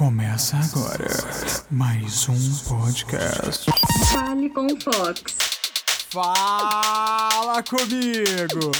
Começa 0.00 0.56
agora 0.56 1.10
mais 1.70 2.26
um 2.26 2.64
podcast. 2.66 3.70
Fale 4.10 4.48
com 4.48 4.64
o 4.64 4.80
Fox. 4.80 5.22
Fala 6.08 7.62
comigo! 7.62 8.72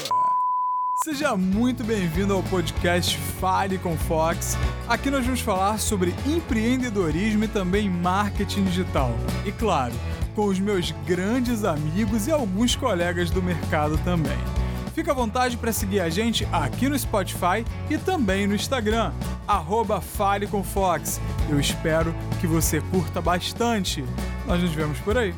Seja 1.04 1.37
muito 1.37 1.85
bem-vindo 1.85 2.33
ao 2.33 2.43
podcast 2.45 3.19
Fale 3.38 3.77
com 3.77 3.98
Fox. 3.98 4.56
Aqui 4.88 5.11
nós 5.11 5.22
vamos 5.27 5.43
falar 5.43 5.79
sobre 5.79 6.14
empreendedorismo 6.27 7.45
e 7.45 7.49
também 7.49 7.91
marketing 7.91 8.65
digital. 8.65 9.11
E 9.45 9.53
claro, 9.53 9.93
com 10.35 10.47
os 10.47 10.59
meus 10.59 10.91
grandes 11.07 11.65
amigos 11.65 12.29
e 12.29 12.33
alguns 12.33 12.75
colegas 12.75 13.29
do 13.31 13.43
mercado 13.43 13.99
também. 13.99 14.39
Fica 14.95 15.13
à 15.13 15.15
vontade 15.15 15.57
para 15.57 15.72
seguir 15.72 16.01
a 16.01 16.11
gente 16.11 16.47
aqui 16.52 16.88
no 16.88 16.98
Spotify 16.98 17.65
e 17.88 17.97
também 17.97 18.47
no 18.47 18.55
Instagram, 18.55 19.12
arroba 19.47 20.01
Fale 20.01 20.47
com 20.47 20.62
Fox. 20.62 21.20
Eu 21.48 21.59
espero 21.59 22.15
que 22.41 22.47
você 22.47 22.80
curta 22.80 23.20
bastante. 23.20 24.05
Nós 24.47 24.62
nos 24.62 24.73
vemos 24.73 24.98
por 25.00 25.16
aí. 25.16 25.34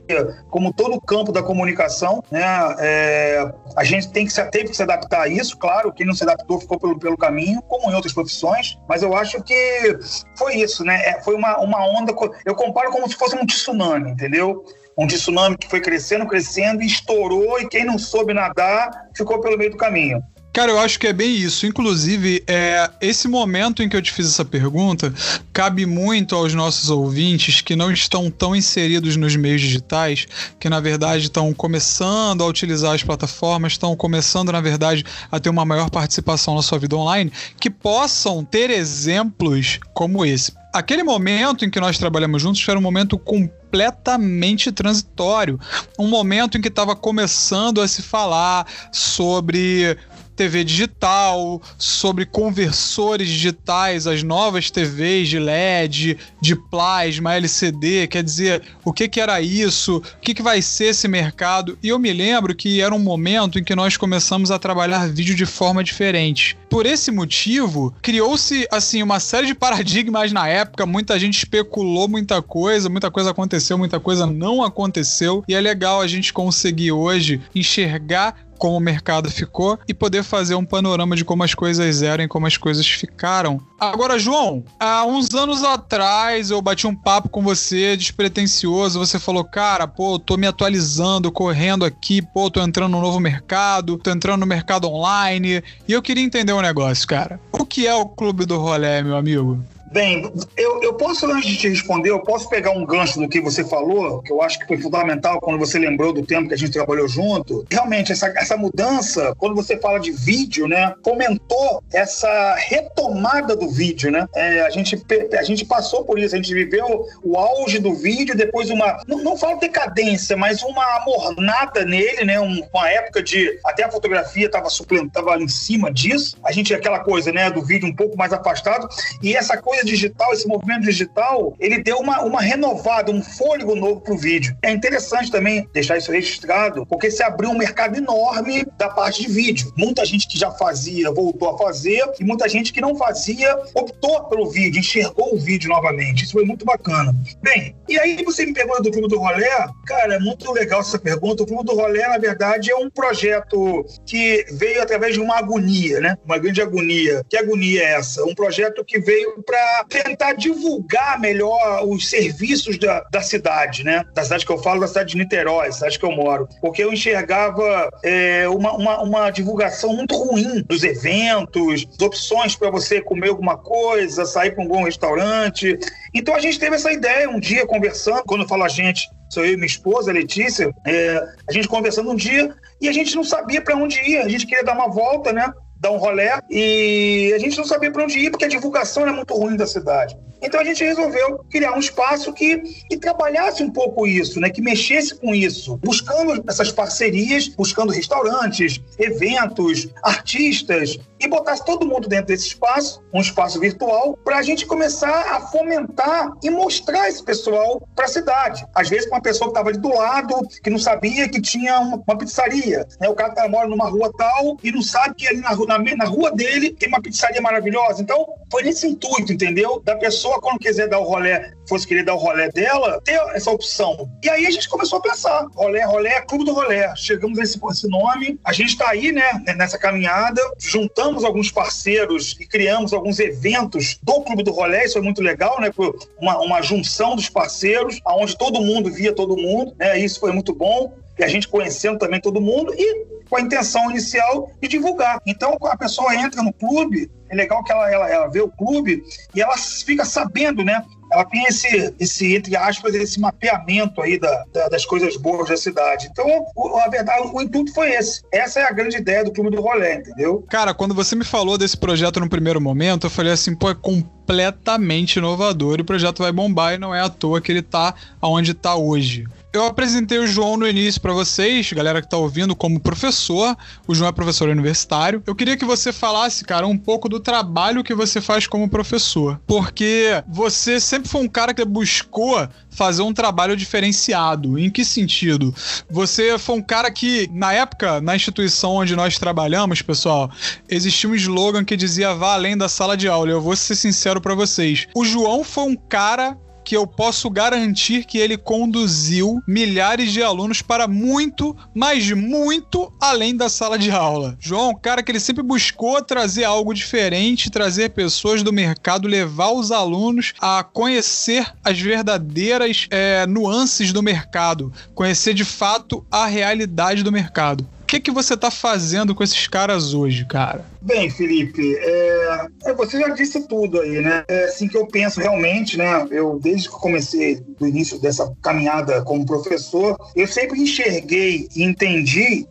como 0.50 0.74
todo 0.74 0.96
o 0.96 1.02
campo 1.02 1.32
da 1.32 1.44
comunicação. 1.44 2.24
Né? 2.32 2.42
É, 2.80 3.52
a 3.76 3.84
gente 3.84 4.12
tem 4.12 4.26
que 4.26 4.34
teve 4.50 4.70
que 4.70 4.76
se 4.76 4.84
adaptar 4.84 5.24
a 5.24 5.28
isso, 5.28 5.58
claro, 5.58 5.92
quem 5.92 6.06
não 6.06 6.14
se 6.14 6.24
adaptou 6.24 6.60
ficou 6.60 6.80
pelo, 6.80 6.98
pelo 6.98 7.18
caminho, 7.18 7.62
como 7.64 7.92
em 7.92 7.96
outras 7.96 8.14
profissões, 8.14 8.78
mas 8.88 9.04
eu 9.04 9.16
acho 9.16 9.44
que 9.44 10.00
foi 10.38 10.56
isso, 10.56 10.84
né? 10.84 11.02
É, 11.06 11.22
foi 11.22 11.36
uma, 11.36 11.60
uma 11.60 11.86
onda, 11.86 12.14
eu 12.46 12.56
comparo 12.56 12.92
como 12.92 13.08
se 13.08 13.16
fosse 13.16 13.36
um 13.36 13.46
tsunami, 13.46 14.12
entendeu? 14.12 14.64
Um 14.98 15.08
tsunami 15.08 15.58
que 15.58 15.70
foi 15.70 15.82
crescendo, 15.82 16.28
crescendo, 16.28 16.82
estourou, 16.82 17.60
e 17.60 17.68
quem 17.68 17.86
não 17.86 17.98
soube 17.98 18.34
nadar 18.34 18.90
ficou 19.16 19.40
pelo 19.40 19.58
meio 19.58 19.72
do 19.72 19.78
caminho. 19.78 20.22
Cara, 20.54 20.70
eu 20.70 20.80
acho 20.80 21.00
que 21.00 21.08
é 21.08 21.14
bem 21.14 21.34
isso. 21.34 21.66
Inclusive, 21.66 22.44
é, 22.46 22.90
esse 23.00 23.28
momento 23.28 23.82
em 23.82 23.88
que 23.88 23.96
eu 23.96 24.02
te 24.02 24.12
fiz 24.12 24.28
essa 24.28 24.44
pergunta 24.44 25.14
cabe 25.54 25.86
muito 25.86 26.36
aos 26.36 26.54
nossos 26.54 26.90
ouvintes 26.90 27.62
que 27.62 27.74
não 27.74 27.90
estão 27.90 28.30
tão 28.30 28.54
inseridos 28.54 29.16
nos 29.16 29.34
meios 29.36 29.62
digitais, 29.62 30.28
que 30.60 30.70
na 30.70 30.82
verdade 30.82 31.24
estão 31.24 31.54
começando 31.54 32.44
a 32.44 32.48
utilizar 32.48 32.94
as 32.94 33.04
plataformas, 33.04 33.74
estão 33.74 33.96
começando, 33.96 34.52
na 34.52 34.60
verdade, 34.60 35.06
a 35.32 35.40
ter 35.40 35.50
uma 35.50 35.64
maior 35.64 35.90
participação 35.90 36.56
na 36.56 36.62
sua 36.62 36.80
vida 36.80 36.98
online, 36.98 37.32
que 37.58 37.70
possam 37.70 38.44
ter 38.44 38.70
exemplos 38.70 39.80
como 39.94 40.26
esse. 40.26 40.52
Aquele 40.74 41.04
momento 41.04 41.66
em 41.66 41.70
que 41.70 41.82
nós 41.82 41.98
trabalhamos 41.98 42.42
juntos 42.42 42.66
era 42.66 42.80
um 42.80 42.82
momento 42.82 43.18
completamente 43.18 44.72
transitório. 44.72 45.60
Um 46.00 46.08
momento 46.08 46.58
em 46.58 46.62
que 46.62 46.70
estava 46.70 46.96
começando 46.96 47.82
a 47.82 47.88
se 47.90 48.02
falar 48.02 48.66
sobre 48.90 49.98
TV 50.42 50.64
digital, 50.64 51.62
sobre 51.78 52.26
conversores 52.26 53.30
digitais, 53.30 54.08
as 54.08 54.24
novas 54.24 54.72
TVs 54.72 55.30
de 55.30 55.38
LED, 55.38 56.18
de 56.42 56.56
plasma, 56.56 57.36
LCD, 57.36 58.08
quer 58.08 58.24
dizer, 58.24 58.64
o 58.84 58.92
que, 58.92 59.08
que 59.08 59.22
era 59.22 59.40
isso, 59.40 59.98
o 59.98 60.20
que, 60.20 60.34
que 60.34 60.42
vai 60.42 60.60
ser 60.60 60.86
esse 60.86 61.08
mercado. 61.08 61.78
E 61.84 61.90
eu 61.90 62.00
me 62.00 62.12
lembro 62.12 62.56
que 62.56 62.82
era 62.82 62.96
um 62.96 62.98
momento 62.98 63.60
em 63.60 63.64
que 63.64 63.76
nós 63.76 63.98
começamos 63.98 64.50
a 64.50 64.58
trabalhar 64.58 65.08
vídeo 65.10 65.36
de 65.36 65.46
forma 65.46 65.84
diferente. 65.84 66.58
Por 66.68 66.88
esse 66.88 67.12
motivo, 67.12 67.94
criou-se 68.02 68.68
assim 68.72 69.04
uma 69.04 69.20
série 69.20 69.46
de 69.46 69.54
paradigmas 69.54 70.32
na 70.32 70.48
época, 70.48 70.88
muita 70.88 71.20
gente 71.20 71.38
especulou 71.38 72.08
muita 72.08 72.42
coisa, 72.42 72.90
muita 72.90 73.12
coisa 73.12 73.30
aconteceu, 73.30 73.78
muita 73.78 74.00
coisa 74.00 74.26
não 74.26 74.64
aconteceu, 74.64 75.44
e 75.48 75.54
é 75.54 75.62
legal 75.62 76.02
a 76.02 76.08
gente 76.08 76.34
conseguir 76.34 76.92
hoje 76.92 77.40
enxergar 77.54 78.36
como 78.62 78.78
o 78.78 78.80
mercado 78.80 79.28
ficou 79.32 79.80
e 79.88 79.94
poder 79.94 80.22
fazer 80.22 80.54
um 80.54 80.64
panorama 80.64 81.16
de 81.16 81.26
como 81.26 81.44
as 81.44 81.56
coisas 81.56 82.04
eram 82.04 82.26
e 82.26 82.28
como 82.28 82.46
as 82.46 82.58
coisas 82.58 82.86
ficaram. 82.86 83.60
Agora, 83.80 84.20
João, 84.20 84.64
há 84.80 85.04
uns 85.04 85.34
anos 85.34 85.64
atrás 85.64 86.52
eu 86.52 86.62
bati 86.62 86.86
um 86.86 86.94
papo 86.94 87.28
com 87.28 87.42
você 87.42 87.98
despretensioso. 87.98 89.00
Você 89.00 89.18
falou, 89.18 89.44
cara, 89.44 89.88
pô, 89.88 90.20
tô 90.20 90.38
me 90.38 90.46
atualizando, 90.46 91.32
correndo 91.32 91.84
aqui, 91.84 92.22
pô, 92.22 92.52
tô 92.52 92.62
entrando 92.62 92.92
no 92.92 93.02
novo 93.02 93.20
mercado, 93.20 93.98
tô 93.98 94.12
entrando 94.12 94.42
no 94.42 94.46
mercado 94.46 94.88
online. 94.88 95.64
E 95.88 95.92
eu 95.92 96.02
queria 96.04 96.24
entender 96.24 96.54
um 96.54 96.62
negócio, 96.62 97.08
cara. 97.08 97.40
O 97.52 97.66
que 97.66 97.88
é 97.88 97.96
o 97.96 98.06
Clube 98.06 98.46
do 98.46 98.60
Rolé, 98.60 99.02
meu 99.02 99.18
amigo? 99.18 99.60
Bem, 99.92 100.32
eu, 100.56 100.82
eu 100.82 100.94
posso, 100.94 101.26
antes 101.30 101.50
de 101.50 101.58
te 101.58 101.68
responder, 101.68 102.12
eu 102.12 102.22
posso 102.22 102.48
pegar 102.48 102.72
um 102.72 102.86
gancho 102.86 103.20
no 103.20 103.28
que 103.28 103.42
você 103.42 103.62
falou, 103.62 104.22
que 104.22 104.32
eu 104.32 104.42
acho 104.42 104.58
que 104.58 104.66
foi 104.66 104.78
fundamental 104.78 105.42
quando 105.42 105.60
você 105.60 105.78
lembrou 105.78 106.14
do 106.14 106.26
tempo 106.26 106.48
que 106.48 106.54
a 106.54 106.58
gente 106.58 106.72
trabalhou 106.72 107.10
junto. 107.10 107.66
Realmente, 107.70 108.10
essa, 108.10 108.28
essa 108.38 108.56
mudança, 108.56 109.36
quando 109.38 109.54
você 109.54 109.78
fala 109.78 110.00
de 110.00 110.12
vídeo, 110.12 110.66
né, 110.66 110.94
fomentou 111.04 111.84
essa 111.92 112.56
retomada 112.56 113.54
do 113.54 113.70
vídeo, 113.70 114.10
né? 114.10 114.26
É, 114.34 114.62
a, 114.62 114.70
gente, 114.70 114.98
a 115.38 115.44
gente 115.44 115.66
passou 115.66 116.06
por 116.06 116.18
isso, 116.18 116.36
a 116.36 116.38
gente 116.38 116.54
viveu 116.54 117.06
o 117.22 117.38
auge 117.38 117.78
do 117.78 117.94
vídeo, 117.94 118.34
depois 118.34 118.70
uma, 118.70 119.04
não, 119.06 119.22
não 119.22 119.38
falo 119.38 119.60
decadência, 119.60 120.38
mas 120.38 120.64
uma 120.64 121.04
mornada 121.06 121.84
nele, 121.84 122.24
né? 122.24 122.40
Um, 122.40 122.66
uma 122.74 122.90
época 122.90 123.22
de, 123.22 123.60
até 123.66 123.84
a 123.84 123.92
fotografia 123.92 124.46
estava 124.46 124.70
tava 125.12 125.38
em 125.38 125.50
cima 125.50 125.92
disso. 125.92 126.38
A 126.46 126.54
gente, 126.54 126.74
aquela 126.74 127.00
coisa, 127.00 127.30
né, 127.34 127.52
do 127.52 127.62
vídeo 127.62 127.90
um 127.90 127.96
pouco 127.96 128.18
mais 128.18 128.32
afastado, 128.32 128.88
e 129.22 129.36
essa 129.36 129.58
coisa 129.58 129.81
digital, 129.86 130.34
esse 130.34 130.48
movimento 130.48 130.84
digital, 130.84 131.56
ele 131.60 131.82
deu 131.82 131.98
uma, 131.98 132.22
uma 132.22 132.42
renovada, 132.42 133.12
um 133.12 133.22
fôlego 133.22 133.76
novo 133.76 134.02
para 134.02 134.14
o 134.14 134.18
vídeo. 134.18 134.56
É 134.62 134.72
interessante 134.72 135.32
também 135.32 135.68
deixar 135.74 135.98
isso 135.98 136.12
registrado, 136.12 136.86
porque 136.86 137.10
se 137.10 137.24
abriu 137.24 137.50
um 137.50 137.58
mercado 137.58 137.98
enorme 137.98 138.66
da 138.78 138.90
parte 138.90 139.22
de 139.24 139.32
vídeo. 139.32 139.72
Muita 139.78 140.06
gente 140.06 140.28
que 140.28 140.38
já 140.38 140.52
fazia 140.52 141.12
voltou 141.12 141.50
a 141.50 141.58
fazer 141.58 142.04
e 142.20 142.24
muita 142.24 142.48
gente 142.48 142.74
que 142.74 142.82
não 142.82 142.96
fazia 142.96 143.58
optou 143.74 144.24
pelo 144.26 144.50
vídeo, 144.50 144.80
enxergou 144.80 145.36
o 145.36 145.40
vídeo 145.40 145.70
novamente. 145.70 146.24
Isso 146.24 146.34
foi 146.34 146.46
muito 146.46 146.66
bacana. 146.66 147.14
Bem, 147.42 147.76
e 147.88 148.00
aí 148.00 148.24
você 148.24 148.46
me 148.46 148.54
pergunta 148.54 148.82
do 148.82 148.92
Clube 148.92 149.08
do 149.08 149.20
Rolé. 149.20 149.68
Cara, 149.86 150.16
é 150.16 150.20
muito 150.20 150.52
legal 150.52 150.82
essa 150.82 150.98
pergunta. 150.98 151.44
O 151.44 151.46
Clube 151.46 151.66
do 151.66 151.76
Rolé, 151.76 152.08
na 152.08 152.18
verdade, 152.18 152.72
é 152.72 152.76
um 152.76 152.90
projeto 152.90 153.86
que 154.06 154.46
veio 154.54 154.82
através 154.82 155.14
de 155.14 155.20
uma 155.20 155.38
agonia, 155.38 156.00
né? 156.00 156.18
Uma 156.26 156.38
grande 156.38 156.62
agonia. 156.62 157.24
Que 157.30 157.38
agonia 157.38 157.82
é 157.82 157.94
essa? 157.94 158.24
Um 158.24 158.36
projeto 158.36 158.84
que 158.84 159.00
veio 159.00 159.42
para 159.44 159.71
tentar 159.90 160.34
divulgar 160.34 161.20
melhor 161.20 161.86
os 161.88 162.10
serviços 162.10 162.78
da, 162.78 163.02
da 163.12 163.22
cidade, 163.22 163.84
né? 163.84 164.04
Da 164.14 164.24
cidade 164.24 164.46
que 164.46 164.52
eu 164.52 164.58
falo, 164.58 164.82
da 164.82 164.88
cidade 164.88 165.12
de 165.12 165.18
Niterói, 165.18 165.72
cidade 165.72 166.00
que 166.00 166.06
eu 166.06 166.12
moro. 166.12 166.48
Porque 166.62 166.84
eu 166.84 166.92
enxergava 166.92 167.90
é, 168.04 168.48
uma, 168.50 168.74
uma, 168.74 169.02
uma, 169.02 169.32
divulgação 169.32 169.94
muito 169.94 170.16
ruim 170.16 170.64
dos 170.68 170.84
eventos, 170.84 171.88
opções 172.02 172.56
para 172.56 172.70
você 172.70 173.02
comer 173.02 173.30
alguma 173.30 173.58
coisa, 173.58 174.26
sair 174.26 174.52
para 174.52 174.64
um 174.64 174.68
bom 174.68 174.84
restaurante. 174.84 175.78
Então 176.14 176.36
a 176.36 176.40
gente 176.40 176.60
teve 176.60 176.76
essa 176.76 176.92
ideia 176.92 177.30
um 177.30 177.40
dia 177.40 177.66
conversando, 177.66 178.24
quando 178.24 178.42
eu 178.42 178.48
falo 178.48 178.64
a 178.64 178.70
gente, 178.70 179.08
sou 179.30 179.46
eu 179.46 179.54
e 179.54 179.56
minha 179.56 179.66
esposa, 179.66 180.12
Letícia, 180.12 180.74
é, 180.86 181.24
a 181.48 181.54
gente 181.54 181.68
conversando 181.68 182.12
um 182.12 182.16
dia 182.16 182.54
e 182.82 182.90
a 182.90 182.92
gente 182.92 183.16
não 183.16 183.24
sabia 183.24 183.62
para 183.62 183.76
onde 183.76 183.98
ir, 184.00 184.18
a 184.18 184.28
gente 184.28 184.46
queria 184.46 184.64
dar 184.64 184.74
uma 184.74 184.90
volta, 184.90 185.32
né? 185.32 185.52
Dar 185.82 185.92
um 185.92 185.98
rolé 185.98 186.40
e 186.50 187.34
a 187.36 187.40
gente 187.40 187.58
não 187.58 187.66
sabia 187.66 187.92
para 187.92 188.04
onde 188.04 188.20
ir 188.20 188.30
porque 188.30 188.46
a 188.46 188.48
divulgação 188.48 189.02
era 189.02 189.12
muito 189.12 189.34
ruim 189.34 189.58
da 189.58 189.66
cidade. 189.66 190.16
Então 190.42 190.60
a 190.60 190.64
gente 190.64 190.84
resolveu 190.84 191.44
criar 191.50 191.74
um 191.74 191.80
espaço 191.80 192.34
que, 192.34 192.58
que 192.90 192.98
trabalhasse 192.98 193.64
um 193.64 193.70
pouco 193.70 194.08
isso, 194.08 194.40
né? 194.40 194.50
que 194.50 194.62
mexesse 194.62 195.16
com 195.16 195.36
isso, 195.36 195.78
buscando 195.78 196.44
essas 196.48 196.72
parcerias, 196.72 197.48
buscando 197.48 197.92
restaurantes, 197.92 198.82
eventos, 198.98 199.88
artistas, 200.04 200.98
e 201.22 201.28
botasse 201.28 201.64
todo 201.64 201.86
mundo 201.86 202.08
dentro 202.08 202.28
desse 202.28 202.48
espaço, 202.48 203.02
um 203.14 203.22
espaço 203.22 203.60
virtual, 203.60 204.18
para 204.24 204.38
a 204.38 204.42
gente 204.42 204.66
começar 204.66 205.36
a 205.36 205.42
fomentar 205.42 206.34
e 206.42 206.50
mostrar 206.50 207.08
esse 207.08 207.24
pessoal 207.24 207.88
para 207.96 208.06
a 208.06 208.08
cidade. 208.08 208.66
Às 208.74 208.90
vezes, 208.90 209.08
com 209.08 209.16
uma 209.16 209.22
pessoa 209.22 209.48
que 209.48 209.52
estava 209.52 209.70
ali 209.70 209.78
do 209.78 209.94
lado, 209.94 210.36
que 210.64 210.70
não 210.70 210.80
sabia 210.80 211.30
que 211.30 211.40
tinha 211.40 211.80
uma, 211.80 212.02
uma 212.08 212.18
pizzaria. 212.18 212.88
Né? 213.00 213.08
O 213.08 213.14
cara 213.14 213.48
mora 213.48 213.68
numa 213.68 213.88
rua 213.88 214.12
tal 214.18 214.58
e 214.64 214.72
não 214.72 214.82
sabe 214.82 215.16
que 215.16 215.28
ali 215.28 215.42
na, 215.42 215.71
na, 215.78 215.96
na 215.96 216.06
rua 216.06 216.32
dele 216.32 216.72
tem 216.72 216.90
uma 216.90 217.02
pizzaria 217.02 217.42
maravilhosa. 217.42 218.02
Então, 218.02 218.26
foi 218.52 218.64
nesse 218.64 218.88
intuito, 218.88 219.32
entendeu? 219.32 219.82
Da 219.84 219.96
pessoa 219.96 220.42
quando 220.42 220.60
quiser 220.60 220.88
dar 220.88 221.00
o 221.00 221.04
rolé, 221.04 221.54
fosse 221.68 221.88
querer 221.88 222.04
dar 222.04 222.16
o 222.16 222.18
rolé 222.18 222.50
dela, 222.50 223.02
ter 223.04 223.20
essa 223.34 223.52
opção. 223.52 224.10
E 224.24 224.30
aí 224.30 224.46
a 224.46 224.52
gente 224.52 224.68
começou 224.68 225.00
a 225.00 225.02
pensar: 225.02 225.48
rolé, 225.56 225.84
rolé, 225.86 226.22
clube 226.22 226.46
do 226.46 226.54
rolé. 226.54 226.94
Chegamos 226.96 227.40
a 227.40 227.44
esse, 227.44 227.60
esse 227.72 227.88
nome. 227.88 228.40
A 228.44 228.54
gente 228.54 228.72
está 228.72 228.90
aí, 228.90 229.12
né, 229.12 229.44
nessa 229.56 229.78
caminhada. 229.78 230.42
Juntamos 230.60 231.24
alguns 231.24 231.52
parceiros 231.52 232.36
e 232.40 232.46
criamos 232.46 232.94
alguns 232.94 233.20
eventos 233.20 234.00
do 234.04 234.22
clube 234.22 234.44
do 234.44 234.52
rolé. 234.52 234.86
Isso 234.86 234.98
é 234.98 235.02
muito 235.02 235.22
legal, 235.22 235.60
né? 235.62 235.72
Uma, 236.20 236.40
uma 236.40 236.62
junção 236.62 237.16
dos 237.16 237.30
parceiros, 237.30 238.00
aonde 238.06 238.38
todo 238.38 238.62
mundo 238.62 238.92
via 238.92 239.14
todo 239.14 239.38
mundo. 239.38 239.74
Né? 239.80 240.00
Isso 240.00 240.20
foi 240.20 240.32
muito 240.32 240.54
bom. 240.54 240.94
E 241.18 241.24
a 241.24 241.28
gente 241.28 241.48
conhecendo 241.48 242.00
também 242.00 242.20
todo 242.20 242.42
mundo 242.42 242.74
e 242.76 243.21
com 243.32 243.38
a 243.38 243.42
intenção 243.42 243.90
inicial 243.90 244.52
de 244.62 244.68
divulgar. 244.68 245.22
Então, 245.26 245.58
a 245.64 245.78
pessoa 245.78 246.14
entra 246.14 246.44
no 246.44 246.52
clube, 246.52 247.10
é 247.30 247.36
legal 247.36 247.64
que 247.64 247.72
ela, 247.72 247.90
ela, 247.90 248.10
ela 248.10 248.28
vê 248.28 248.42
o 248.42 248.50
clube 248.50 249.02
e 249.34 249.42
ela 249.42 249.58
fica 249.58 250.04
sabendo, 250.04 250.66
né? 250.66 250.84
Ela 251.10 251.24
tem 251.24 251.46
esse, 251.46 251.96
esse 251.98 252.36
entre 252.36 252.58
aspas, 252.58 252.94
esse 252.94 253.22
mapeamento 253.22 254.02
aí 254.02 254.20
da, 254.20 254.44
da, 254.52 254.68
das 254.68 254.86
coisas 254.86 255.16
boas 255.16 255.48
da 255.48 255.56
cidade. 255.56 256.10
Então, 256.12 256.46
o, 256.54 256.76
a 256.78 256.90
verdade, 256.90 257.30
o 257.34 257.42
intuito 257.42 257.74
foi 257.74 257.92
esse. 257.92 258.22
Essa 258.34 258.60
é 258.60 258.64
a 258.66 258.72
grande 258.72 258.98
ideia 258.98 259.24
do 259.24 259.32
Clube 259.32 259.50
do 259.50 259.62
Rolê, 259.62 259.96
entendeu? 259.96 260.46
Cara, 260.50 260.74
quando 260.74 260.94
você 260.94 261.16
me 261.16 261.24
falou 261.24 261.58
desse 261.58 261.78
projeto 261.78 262.20
no 262.20 262.30
primeiro 262.30 262.60
momento, 262.60 263.08
eu 263.08 263.10
falei 263.10 263.32
assim, 263.32 263.56
pô, 263.56 263.70
é 263.70 263.76
completamente 263.76 265.20
inovador 265.20 265.80
e 265.80 265.84
o 265.84 265.86
projeto 265.86 266.20
vai 266.22 266.34
bombar 266.34 266.74
e 266.74 266.78
não 266.78 266.94
é 266.94 267.00
à 267.00 267.10
toa 267.10 267.40
que 267.40 267.50
ele 267.50 267.62
tá 267.62 267.96
onde 268.22 268.54
tá 268.54 268.76
hoje. 268.76 269.26
Eu 269.54 269.66
apresentei 269.66 270.18
o 270.18 270.26
João 270.26 270.56
no 270.56 270.66
início 270.66 271.02
para 271.02 271.12
vocês, 271.12 271.74
galera 271.74 272.02
que 272.02 272.08
tá 272.08 272.16
ouvindo, 272.16 272.56
como 272.56 272.80
professor. 272.80 273.54
O 273.86 273.94
João 273.94 274.08
é 274.08 274.12
professor 274.14 274.48
universitário. 274.48 275.22
Eu 275.28 275.36
queria 275.36 275.58
que 275.58 275.66
você 275.66 275.92
falasse, 275.92 276.46
cara, 276.46 276.66
um 276.66 276.78
pouco 276.78 277.10
do 277.10 277.20
trabalho 277.20 277.84
que 277.84 277.94
você 277.94 278.22
faz 278.22 278.48
como 278.48 278.70
professor. 278.70 279.42
Porque 279.46 280.24
você 280.26 280.80
sempre 280.80 281.10
foi 281.10 281.22
um 281.22 281.28
cara 281.28 281.54
que 281.54 281.66
buscou 281.66 282.48
fazer 282.70 283.02
um 283.02 283.14
trabalho 283.14 283.58
diferenciado. 283.58 284.58
Em 284.58 284.70
que 284.70 284.86
sentido? 284.86 285.54
Você 285.90 286.40
foi 286.40 286.56
um 286.56 286.62
cara 286.62 286.90
que, 286.90 287.30
na 287.34 287.52
época, 287.52 288.00
na 288.00 288.16
instituição 288.16 288.76
onde 288.76 288.96
nós 288.96 289.18
trabalhamos, 289.18 289.82
pessoal, 289.82 290.32
existia 290.70 291.10
um 291.10 291.16
slogan 291.16 291.66
que 291.66 291.76
dizia 291.76 292.16
vá 292.16 292.36
além 292.36 292.56
da 292.56 292.70
sala 292.70 292.96
de 292.96 293.10
aula. 293.10 293.30
Eu 293.30 293.42
vou 293.42 293.58
ser 293.58 293.76
sincero 293.76 294.22
para 294.22 294.34
vocês. 294.34 294.88
O 294.96 295.04
João 295.04 295.44
foi 295.44 295.66
um 295.66 295.76
cara 295.76 296.38
que 296.64 296.76
eu 296.76 296.86
posso 296.86 297.30
garantir 297.30 298.06
que 298.06 298.18
ele 298.18 298.38
conduziu 298.38 299.42
milhares 299.48 300.12
de 300.12 300.22
alunos 300.22 300.62
para 300.62 300.88
muito, 300.88 301.56
mas 301.74 302.12
muito 302.12 302.92
além 303.00 303.36
da 303.36 303.50
sala 303.50 303.78
de 303.78 303.92
aula. 303.92 304.38
João, 304.40 304.76
cara 304.76 305.04
que 305.04 305.12
ele 305.12 305.20
sempre 305.20 305.44
buscou 305.44 306.02
trazer 306.02 306.44
algo 306.44 306.74
diferente, 306.74 307.50
trazer 307.50 307.90
pessoas 307.90 308.44
do 308.44 308.54
mercado, 308.54 309.08
levar 309.08 309.52
os 309.52 309.72
alunos 309.72 310.34
a 310.40 310.64
conhecer 310.64 311.52
as 311.64 311.80
verdadeiras 311.80 312.88
é, 312.90 313.26
nuances 313.26 313.92
do 313.92 314.04
mercado, 314.04 314.72
conhecer 314.94 315.34
de 315.34 315.46
fato 315.46 316.06
a 316.12 316.26
realidade 316.26 317.04
do 317.04 317.12
mercado 317.12 317.68
que, 317.92 318.00
que 318.00 318.12
você 318.12 318.38
tá 318.38 318.50
fazendo 318.50 319.14
com 319.14 319.22
esses 319.22 319.48
caras 319.48 319.94
hoje, 319.94 320.24
cara? 320.26 320.64
Bem, 320.82 321.10
Felipe, 321.10 321.76
é, 321.78 322.48
é... 322.64 322.74
você 322.74 322.98
já 322.98 323.10
disse 323.10 323.46
tudo 323.50 323.82
aí, 323.82 324.00
né? 324.00 324.24
É 324.30 324.46
assim 324.46 324.70
que 324.70 324.78
eu 324.78 324.88
penso 324.88 325.20
realmente, 325.20 325.78
né? 325.78 326.08
Eu, 326.10 326.40
desde 326.42 326.70
que 326.70 326.76
comecei 326.76 327.44
do 327.60 327.68
início 327.68 328.00
dessa 328.00 328.32
caminhada 328.42 329.02
como 329.02 329.26
professor, 329.26 329.98
eu 330.16 330.26
sempre 330.26 330.62
enxerguei 330.62 331.50
e 331.54 331.64
entendi 331.64 332.48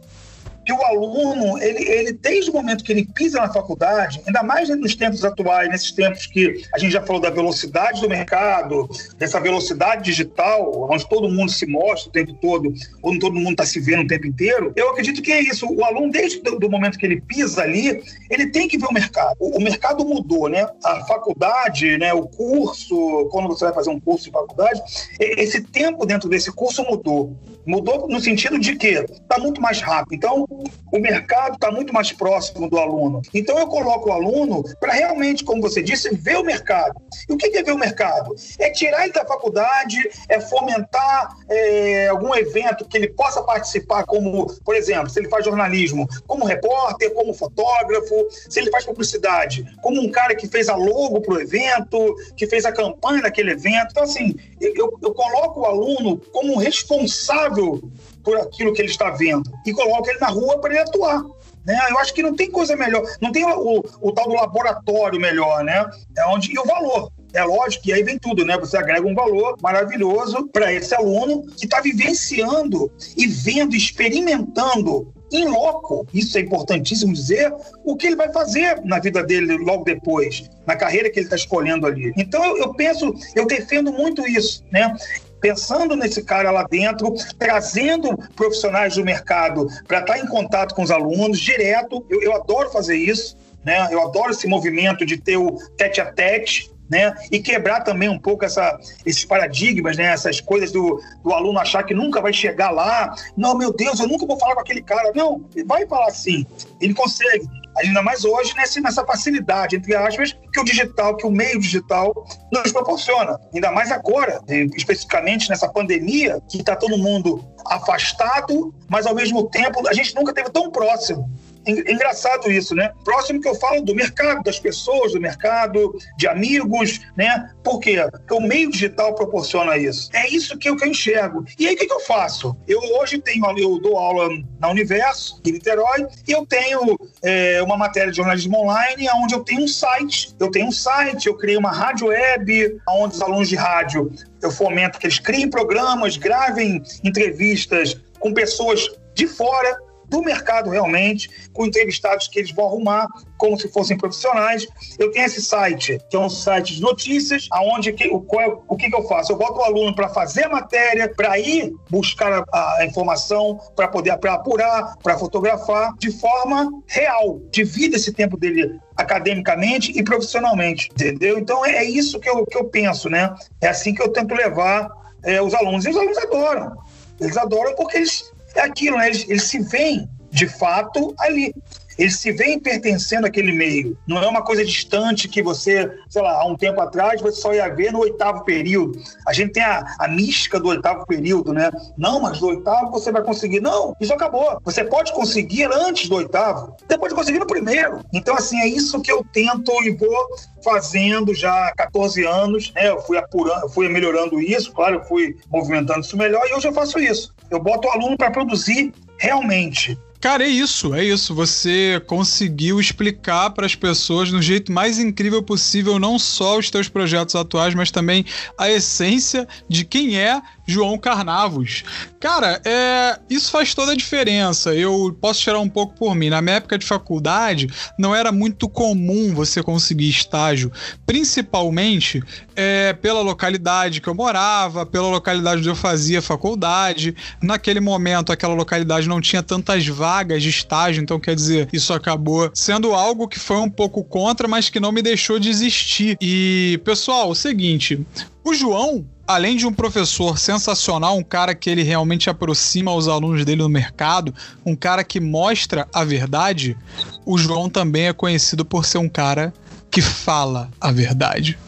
que 0.65 0.73
o 0.73 0.83
aluno, 0.83 1.59
ele, 1.59 1.85
ele, 1.89 2.13
desde 2.13 2.51
o 2.51 2.55
momento 2.55 2.85
que 2.85 2.93
ele 2.93 3.07
pisa 3.15 3.41
na 3.41 3.53
faculdade, 3.53 4.23
ainda 4.27 4.43
mais 4.43 4.69
nos 4.69 4.95
tempos 4.95 5.25
atuais, 5.25 5.69
nesses 5.69 5.93
tempos 5.93 6.27
que 6.27 6.63
a 6.73 6.79
gente 6.79 6.93
já 6.93 7.03
falou 7.03 7.21
da 7.21 7.31
velocidade 7.31 8.01
do 8.01 8.09
mercado, 8.09 8.89
dessa 9.17 9.41
velocidade 9.41 10.05
digital, 10.05 10.89
onde 10.91 11.09
todo 11.09 11.29
mundo 11.29 11.51
se 11.51 11.67
mostra 11.67 12.09
o 12.09 12.13
tempo 12.13 12.35
todo, 12.35 12.73
onde 13.03 13.19
todo 13.19 13.35
mundo 13.35 13.53
está 13.53 13.67
se 13.67 13.81
vendo 13.81 14.03
o 14.03 14.07
tempo 14.07 14.27
inteiro, 14.27 14.73
eu 14.77 14.91
acredito 14.91 15.23
que 15.23 15.33
é 15.33 15.41
isso. 15.41 15.67
O 15.67 15.85
aluno, 15.85 16.13
desde 16.13 16.41
o 16.41 16.71
momento 16.71 16.99
que 16.99 17.07
ele 17.07 17.21
pisa 17.21 17.63
ali, 17.63 18.03
ele 18.29 18.47
tem 18.49 18.69
que 18.69 18.79
ver 18.79 18.87
o 18.87 18.93
mercado. 18.93 19.37
O, 19.39 19.59
o 19.59 19.61
mercado 19.61 20.05
mudou, 20.05 20.49
né? 20.49 20.69
A 20.85 21.05
faculdade, 21.07 21.97
né? 21.99 22.13
o 22.13 22.27
curso, 22.27 23.29
quando 23.31 23.49
você 23.49 23.65
vai 23.65 23.75
fazer 23.75 23.91
um 23.91 24.01
curso 24.01 24.25
de 24.25 24.31
faculdade, 24.31 24.81
esse 25.19 25.61
tempo 25.63 26.07
dentro 26.07 26.29
desse 26.29 26.53
curso 26.53 26.85
mudou. 26.85 27.37
Mudou 27.67 28.09
no 28.09 28.21
sentido 28.21 28.59
de 28.59 28.77
que 28.77 28.89
está 28.89 29.39
muito 29.39 29.61
mais 29.61 29.81
rápido. 29.81 30.15
Então, 30.15 30.47
o 30.93 30.99
mercado 30.99 31.55
está 31.55 31.71
muito 31.71 31.93
mais 31.93 32.13
próximo 32.13 32.69
do 32.69 32.79
aluno. 32.79 33.23
Então, 33.33 33.59
eu 33.59 33.67
coloco 33.67 34.09
o 34.09 34.13
aluno 34.13 34.63
para 34.79 34.93
realmente, 34.93 35.45
como 35.45 35.63
você 35.63 35.83
disse, 35.83 36.15
ver 36.15 36.37
o 36.37 36.45
mercado. 36.45 37.01
E 37.29 37.33
o 37.33 37.37
que 37.37 37.57
é 37.57 37.63
ver 37.63 37.73
o 37.73 37.79
mercado? 37.79 38.35
É 38.59 38.71
tirar 38.71 39.05
ele 39.05 39.13
da 39.13 39.25
faculdade, 39.25 39.97
é 40.29 40.41
fomentar 40.41 41.37
é, 41.49 42.09
algum 42.09 42.35
evento 42.35 42.85
que 42.85 42.97
ele 42.97 43.09
possa 43.09 43.43
participar, 43.43 44.05
como, 44.05 44.47
por 44.65 44.75
exemplo, 44.75 45.11
se 45.11 45.21
ele 45.21 45.29
faz 45.29 45.45
jornalismo, 45.45 46.09
como 46.27 46.45
repórter, 46.45 47.13
como 47.15 47.35
fotógrafo, 47.35 48.29
se 48.31 48.61
ele 48.61 48.71
faz 48.71 48.85
publicidade, 48.85 49.65
como 49.83 50.01
um 50.01 50.11
cara 50.11 50.35
que 50.35 50.49
fez 50.49 50.69
a 50.69 50.77
logo 50.77 51.21
para 51.21 51.35
o 51.35 51.41
evento, 51.41 52.17
que 52.37 52.47
fez 52.47 52.65
a 52.65 52.73
campanha 52.73 53.23
daquele 53.23 53.53
evento. 53.53 53.89
Então, 53.91 54.03
assim, 54.03 54.35
eu, 54.61 54.99
eu 55.03 55.15
coloco 55.15 55.61
o 55.61 55.67
aluno 55.67 56.19
como 56.33 56.59
responsável 56.59 57.81
por 58.23 58.37
aquilo 58.39 58.73
que 58.73 58.83
ele 58.83 58.91
está 58.91 59.11
vendo 59.11 59.51
e 59.67 59.73
coloca 59.73 60.11
ele 60.11 60.21
na 60.21 60.29
rua 60.29 60.59
para 60.61 60.71
ele 60.71 60.83
atuar. 60.83 61.23
Né? 61.65 61.79
Eu 61.91 61.99
acho 61.99 62.15
que 62.15 62.23
não 62.23 62.35
tem 62.35 62.51
coisa 62.51 62.75
melhor, 62.75 63.03
não 63.21 63.33
tem 63.33 63.45
o, 63.45 63.85
o, 64.01 64.13
tal 64.13 64.29
do 64.29 64.35
laboratório 64.35 65.21
melhor, 65.21 65.63
né? 65.63 65.85
É 66.17 66.27
onde 66.27 66.53
e 66.53 66.59
o 66.59 66.65
valor. 66.65 67.13
É 67.33 67.45
lógico 67.45 67.85
que 67.85 67.93
aí 67.93 68.03
vem 68.03 68.19
tudo, 68.19 68.45
né? 68.45 68.59
Você 68.59 68.77
agrega 68.77 69.07
um 69.07 69.15
valor 69.15 69.57
maravilhoso 69.63 70.49
para 70.49 70.73
esse 70.73 70.95
aluno 70.95 71.47
que 71.57 71.67
está 71.67 71.81
vivenciando 71.81 72.91
e 73.17 73.27
vendo, 73.27 73.77
experimentando 73.77 75.13
em 75.33 75.47
loco, 75.47 76.07
isso 76.13 76.37
é 76.37 76.41
importantíssimo 76.41 77.13
dizer, 77.13 77.53
o 77.85 77.97
que 77.97 78.09
ele 78.09 78.17
vai 78.17 78.33
fazer 78.33 78.81
na 78.85 78.99
vida 78.99 79.23
dele 79.23 79.57
logo 79.59 79.85
depois, 79.85 80.51
na 80.67 80.75
carreira 80.75 81.09
que 81.09 81.21
ele 81.21 81.27
está 81.27 81.37
escolhendo 81.37 81.87
ali. 81.87 82.13
Então 82.17 82.45
eu, 82.45 82.57
eu 82.57 82.75
penso, 82.75 83.15
eu 83.37 83.47
defendo 83.47 83.93
muito 83.93 84.27
isso, 84.27 84.65
né? 84.73 84.93
Pensando 85.41 85.97
nesse 85.97 86.23
cara 86.23 86.51
lá 86.51 86.65
dentro, 86.65 87.15
trazendo 87.39 88.17
profissionais 88.37 88.97
do 88.97 89.05
mercado 89.05 89.67
para 89.87 90.01
estar 90.01 90.15
tá 90.15 90.19
em 90.19 90.27
contato 90.27 90.75
com 90.75 90.83
os 90.83 90.91
alunos 90.91 91.39
direto. 91.39 92.05
Eu, 92.09 92.23
eu 92.23 92.35
adoro 92.35 92.71
fazer 92.71 92.97
isso. 92.97 93.37
Né? 93.65 93.89
Eu 93.91 94.03
adoro 94.03 94.31
esse 94.31 94.47
movimento 94.47 95.05
de 95.05 95.19
ter 95.19 95.37
o 95.37 95.59
tete 95.77 96.01
a 96.01 96.11
tete, 96.11 96.70
né? 96.91 97.15
E 97.31 97.39
quebrar 97.39 97.81
também 97.81 98.09
um 98.09 98.19
pouco 98.19 98.45
essa, 98.45 98.79
esses 99.07 99.25
paradigmas, 99.25 99.97
né? 99.97 100.07
Essas 100.07 100.41
coisas 100.41 100.73
do, 100.73 101.01
do 101.23 101.33
aluno 101.33 101.59
achar 101.59 101.85
que 101.85 101.95
nunca 101.95 102.21
vai 102.21 102.33
chegar 102.33 102.71
lá. 102.71 103.15
Não, 103.37 103.57
meu 103.57 103.73
Deus, 103.73 104.01
eu 104.01 104.09
nunca 104.09 104.27
vou 104.27 104.39
falar 104.39 104.55
com 104.55 104.61
aquele 104.61 104.83
cara. 104.83 105.13
Não, 105.15 105.45
ele 105.55 105.65
vai 105.65 105.87
falar 105.87 106.11
sim. 106.11 106.45
Ele 106.81 106.93
consegue. 106.93 107.49
Ainda 107.79 108.03
mais 108.03 108.25
hoje, 108.25 108.53
nessa, 108.57 108.81
nessa 108.81 109.05
facilidade, 109.07 109.77
entre 109.77 109.95
aspas, 109.95 110.37
que 110.53 110.61
o 110.61 110.65
digital, 110.65 111.17
que 111.17 111.25
o 111.25 111.31
meio 111.31 111.61
digital 111.61 112.13
nos 112.53 112.73
proporciona. 112.73 113.39
Ainda 113.55 113.71
mais 113.71 113.93
agora, 113.93 114.41
especificamente 114.77 115.49
nessa 115.49 115.69
pandemia, 115.69 116.43
que 116.49 116.59
está 116.59 116.75
todo 116.75 116.99
mundo 116.99 117.45
afastado, 117.67 118.75
mas 118.89 119.07
ao 119.07 119.15
mesmo 119.15 119.49
tempo 119.49 119.87
a 119.87 119.93
gente 119.93 120.15
nunca 120.17 120.35
teve 120.35 120.51
tão 120.51 120.71
próximo 120.71 121.31
engraçado 121.67 122.51
isso, 122.51 122.75
né? 122.75 122.93
Próximo 123.05 123.41
que 123.41 123.49
eu 123.49 123.55
falo 123.55 123.83
do 123.83 123.95
mercado, 123.95 124.43
das 124.43 124.59
pessoas 124.59 125.13
do 125.13 125.21
mercado, 125.21 125.97
de 126.17 126.27
amigos, 126.27 127.01
né? 127.17 127.51
Por 127.63 127.81
quê? 127.81 127.97
Porque 128.11 128.35
o 128.35 128.41
meio 128.41 128.71
digital 128.71 129.15
proporciona 129.15 129.77
isso. 129.77 130.09
É 130.13 130.29
isso 130.29 130.57
que 130.59 130.69
eu, 130.69 130.77
que 130.77 130.85
eu 130.85 130.89
enxergo. 130.89 131.45
E 131.59 131.67
aí, 131.67 131.75
o 131.75 131.79
que, 131.79 131.87
que 131.87 131.93
eu 131.93 132.01
faço? 132.01 132.57
Eu 132.67 132.81
hoje 132.99 133.19
tenho, 133.19 133.45
eu 133.59 133.79
dou 133.79 133.99
aula 133.99 134.29
na 134.59 134.71
Universo, 134.71 135.41
em 135.47 135.53
Niterói, 135.53 136.07
e 136.27 136.33
eu 136.33 136.47
tenho 136.47 136.97
é, 137.23 137.63
uma 137.63 137.77
matéria 137.77 138.11
de 138.11 138.17
jornalismo 138.17 138.59
online, 138.59 139.09
onde 139.17 139.35
eu 139.35 139.45
tenho 139.45 139.63
um 139.63 139.69
site. 139.69 140.35
Eu 140.39 140.51
tenho 140.51 140.67
um 140.67 140.73
site, 140.73 141.27
eu 141.27 141.37
criei 141.37 141.57
uma 141.57 141.71
rádio 141.71 142.09
web, 142.09 142.81
onde 142.89 143.15
os 143.15 143.23
alunos 143.23 143.49
de 143.49 143.57
rádio 143.57 144.11
eu 144.43 144.51
fomento 144.51 144.99
que 144.99 145.07
eles 145.07 145.19
criem 145.19 145.51
programas, 145.51 146.17
gravem 146.17 146.83
entrevistas 147.05 148.01
com 148.19 148.33
pessoas 148.33 148.89
de 149.15 149.27
fora 149.27 149.77
do 150.11 150.21
mercado 150.23 150.69
realmente, 150.69 151.31
com 151.53 151.65
entrevistados 151.65 152.27
que 152.29 152.41
eles 152.41 152.51
vão 152.51 152.67
arrumar 152.67 153.07
como 153.39 153.59
se 153.59 153.69
fossem 153.69 153.97
profissionais. 153.97 154.67
Eu 154.99 155.11
tenho 155.13 155.25
esse 155.25 155.41
site, 155.41 155.99
que 156.11 156.17
é 156.17 156.19
um 156.19 156.29
site 156.29 156.75
de 156.75 156.83
notícias, 156.83 157.47
aonde 157.51 157.93
que, 157.93 158.09
o, 158.09 158.21
qual, 158.21 158.43
é, 158.43 158.59
o 158.69 158.77
que, 158.77 158.91
que 158.91 158.95
eu 158.95 159.07
faço? 159.09 159.33
Eu 159.33 159.39
boto 159.39 159.61
o 159.61 159.63
aluno 159.63 159.95
para 159.95 160.09
fazer 160.09 160.45
a 160.45 160.49
matéria, 160.51 161.09
para 161.15 161.39
ir 161.39 161.73
buscar 161.89 162.45
a, 162.53 162.77
a 162.79 162.85
informação, 162.85 163.59
para 163.75 163.89
poder 163.89 164.19
pra 164.19 164.35
apurar, 164.35 164.97
para 165.03 165.17
fotografar, 165.17 165.95
de 165.97 166.11
forma 166.11 166.71
real. 166.87 167.41
Divida 167.51 167.97
esse 167.97 168.13
tempo 168.13 168.37
dele 168.37 168.79
academicamente 168.97 169.97
e 169.97 170.03
profissionalmente, 170.03 170.91
entendeu? 170.93 171.39
Então 171.39 171.65
é, 171.65 171.77
é 171.77 171.85
isso 171.85 172.19
que 172.19 172.29
eu, 172.29 172.45
que 172.45 172.59
eu 172.59 172.65
penso, 172.65 173.09
né? 173.09 173.35
É 173.61 173.69
assim 173.69 173.95
que 173.95 174.03
eu 174.03 174.09
tento 174.09 174.35
levar 174.35 174.91
é, 175.23 175.41
os 175.41 175.55
alunos. 175.55 175.87
E 175.87 175.91
os 175.91 175.97
alunos 175.97 176.19
adoram. 176.19 176.77
Eles 177.21 177.37
adoram 177.37 177.75
porque 177.75 177.99
eles 177.99 178.31
é 178.55 178.61
aquilo, 178.63 178.97
né? 178.99 179.09
eles, 179.09 179.29
eles 179.29 179.45
se 179.45 179.59
veem 179.61 180.09
de 180.31 180.49
fato 180.49 181.15
ali. 181.19 181.55
Eles 182.01 182.17
se 182.17 182.33
veem 182.33 182.59
pertencendo 182.59 183.27
àquele 183.27 183.53
meio. 183.53 183.95
Não 184.07 184.23
é 184.23 184.27
uma 184.27 184.41
coisa 184.41 184.65
distante 184.65 185.29
que 185.29 185.43
você, 185.43 185.99
sei 186.09 186.23
lá, 186.23 186.41
há 186.41 186.47
um 186.47 186.57
tempo 186.57 186.81
atrás 186.81 187.21
você 187.21 187.39
só 187.39 187.53
ia 187.53 187.69
ver 187.69 187.93
no 187.93 187.99
oitavo 187.99 188.43
período. 188.43 188.99
A 189.29 189.35
gente 189.35 189.53
tem 189.53 189.63
a, 189.63 189.85
a 189.99 190.09
mística 190.09 190.59
do 190.59 190.69
oitavo 190.69 191.05
período, 191.05 191.53
né? 191.53 191.71
Não, 191.99 192.19
mas 192.19 192.39
do 192.39 192.47
oitavo 192.47 192.91
você 192.91 193.13
vai 193.13 193.23
conseguir. 193.23 193.61
Não, 193.61 193.95
isso 194.01 194.15
acabou. 194.15 194.59
Você 194.65 194.83
pode 194.83 195.13
conseguir 195.13 195.65
antes 195.71 196.09
do 196.09 196.17
oitavo, 196.17 196.75
você 196.89 196.97
pode 196.97 197.15
conseguir 197.15 197.39
no 197.39 197.47
primeiro. 197.47 198.01
Então, 198.15 198.35
assim, 198.35 198.59
é 198.61 198.67
isso 198.67 199.03
que 199.03 199.13
eu 199.13 199.23
tento 199.31 199.71
e 199.83 199.91
vou 199.91 200.29
fazendo 200.65 201.35
já 201.35 201.69
há 201.69 201.75
14 201.75 202.25
anos. 202.25 202.73
Né? 202.73 202.89
Eu 202.89 203.03
fui 203.03 203.19
apurando, 203.19 203.69
fui 203.69 203.91
melhorando 203.91 204.41
isso, 204.41 204.73
claro, 204.73 204.97
eu 204.97 205.05
fui 205.05 205.37
movimentando 205.51 206.01
isso 206.01 206.17
melhor 206.17 206.47
e 206.49 206.55
hoje 206.55 206.67
eu 206.67 206.73
faço 206.73 206.99
isso. 206.99 207.35
Eu 207.51 207.61
boto 207.61 207.89
o 207.89 207.91
aluno 207.91 208.17
para 208.17 208.31
produzir 208.31 208.91
realmente. 209.19 209.99
Cara, 210.21 210.45
é 210.45 210.49
isso, 210.49 210.95
é 210.95 211.03
isso. 211.03 211.35
Você 211.35 211.99
conseguiu 212.07 212.79
explicar 212.79 213.49
para 213.51 213.65
as 213.65 213.75
pessoas 213.75 214.31
no 214.31 214.43
jeito 214.43 214.71
mais 214.71 214.99
incrível 214.99 215.43
possível 215.43 215.99
não 215.99 216.19
só 216.19 216.59
os 216.59 216.69
teus 216.69 216.91
projetos 216.91 217.35
atuais, 217.35 217.75
mas 217.75 217.91
também 217.91 218.27
a 218.59 218.71
essência 218.71 219.49
de 219.67 219.83
quem 219.83 220.19
é 220.19 220.43
João 220.67 220.99
Carnavos. 220.99 221.85
Cara, 222.21 222.61
é, 222.67 223.19
isso 223.31 223.51
faz 223.51 223.75
toda 223.75 223.93
a 223.93 223.97
diferença. 223.97 224.75
Eu 224.75 225.17
posso 225.19 225.41
tirar 225.41 225.59
um 225.59 225.69
pouco 225.69 225.95
por 225.95 226.15
mim. 226.15 226.29
Na 226.29 226.43
minha 226.43 226.57
época 226.57 226.77
de 226.77 226.85
faculdade, 226.85 227.69
não 227.99 228.15
era 228.15 228.31
muito 228.31 228.69
comum 228.69 229.35
você 229.35 229.63
conseguir 229.63 230.11
estágio, 230.11 230.71
principalmente 231.07 232.23
é, 232.55 232.93
pela 232.93 233.23
localidade 233.23 234.03
que 234.03 234.09
eu 234.09 234.15
morava, 234.15 234.85
pela 234.85 235.09
localidade 235.09 235.61
onde 235.61 235.69
eu 235.71 235.75
fazia 235.75 236.21
faculdade. 236.21 237.17
Naquele 237.43 237.81
momento, 237.81 238.31
aquela 238.31 238.55
localidade 238.55 239.09
não 239.09 239.21
tinha 239.21 239.43
tantas 239.43 239.87
vagas 239.87 240.10
de 240.39 240.49
estágio, 240.49 241.03
então 241.03 241.19
quer 241.21 241.35
dizer, 241.35 241.69
isso 241.73 241.93
acabou 241.93 242.51
sendo 242.55 242.93
algo 242.93 243.29
que 243.29 243.39
foi 243.39 243.57
um 243.57 243.71
pouco 243.71 244.03
contra, 244.03 244.49
mas 244.49 244.69
que 244.69 244.81
não 244.81 244.93
me 244.93 245.03
deixou 245.03 245.39
desistir. 245.39 246.17
E, 246.21 246.81
pessoal, 246.85 247.31
o 247.31 247.35
seguinte: 247.35 248.05
o 248.45 248.53
João, 248.53 249.05
além 249.27 249.57
de 249.57 249.67
um 249.67 249.73
professor 249.73 250.39
sensacional, 250.39 251.17
um 251.17 251.23
cara 251.23 251.55
que 251.55 251.71
ele 251.71 251.83
realmente 251.83 252.29
aproxima 252.29 252.93
os 252.93 253.09
alunos 253.09 253.45
dele 253.45 253.63
no 253.63 253.69
mercado, 253.69 254.35
um 254.67 254.75
cara 254.75 255.05
que 255.05 255.21
mostra 255.21 255.87
a 255.93 256.05
verdade, 256.05 256.77
o 257.25 257.39
João 257.39 257.69
também 257.71 258.09
é 258.09 258.13
conhecido 258.13 258.65
por 258.65 258.85
ser 258.85 258.99
um 258.99 259.09
cara 259.09 259.53
que 259.91 260.03
fala 260.03 260.71
a 260.81 260.91
verdade. 260.91 261.59